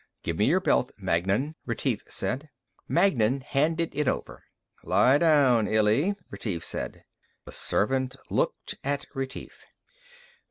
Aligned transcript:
"Give 0.23 0.35
me 0.35 0.45
your 0.45 0.59
belt, 0.59 0.91
Magnan," 0.97 1.53
Retief 1.67 2.01
said. 2.07 2.49
Magnan 2.87 3.41
handed 3.41 3.93
it 3.93 4.07
over. 4.07 4.43
"Lie 4.83 5.19
down, 5.19 5.67
Illy," 5.67 6.15
Retief 6.31 6.65
said. 6.65 7.03
The 7.45 7.51
servant 7.51 8.15
looked 8.31 8.73
at 8.83 9.05
Retief. 9.13 9.63